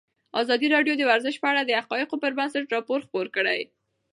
[0.41, 3.61] ازادي راډیو د ورزش په اړه د حقایقو پر بنسټ راپور خپور کړی.